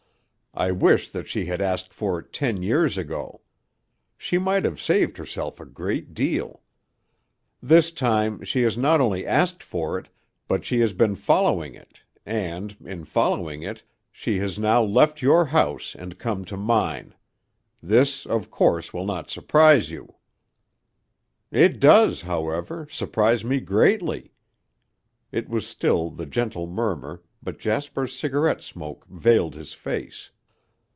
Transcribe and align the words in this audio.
I 0.53 0.71
wish 0.73 1.09
that 1.11 1.29
she 1.29 1.45
had 1.45 1.61
asked 1.61 1.93
for 1.93 2.19
it 2.19 2.33
ten 2.33 2.61
years 2.61 2.97
ago. 2.97 3.39
She 4.17 4.37
might 4.37 4.65
have 4.65 4.81
saved 4.81 5.15
herself 5.15 5.61
a 5.61 5.65
great 5.65 6.13
deal. 6.13 6.61
This 7.63 7.89
time 7.89 8.43
she 8.43 8.63
has 8.63 8.77
not 8.77 8.99
only 8.99 9.25
asked 9.25 9.63
for 9.63 9.97
it, 9.97 10.09
but 10.49 10.65
she 10.65 10.81
has 10.81 10.91
been 10.91 11.15
following 11.15 11.73
it, 11.73 12.01
and, 12.25 12.75
in 12.83 13.05
following 13.05 13.63
it, 13.63 13.83
she 14.11 14.39
has 14.39 14.59
now 14.59 14.83
left 14.83 15.21
your 15.21 15.45
house 15.45 15.95
and 15.95 16.19
come 16.19 16.43
to 16.43 16.57
mine. 16.57 17.15
This, 17.81 18.25
of 18.25 18.51
course, 18.51 18.93
will 18.93 19.05
not 19.05 19.29
surprise 19.29 19.89
you." 19.89 20.15
"It 21.49 21.79
does, 21.79 22.23
however, 22.23 22.87
surprise 22.91 23.45
me 23.45 23.61
greatly." 23.61 24.33
It 25.31 25.47
was 25.47 25.65
still 25.65 26.09
the 26.09 26.25
gentle 26.25 26.67
murmur, 26.67 27.23
but 27.41 27.57
Jasper's 27.57 28.13
cigarette 28.13 28.61
smoke 28.61 29.05
veiled 29.07 29.55
his 29.55 29.71
face. 29.73 30.31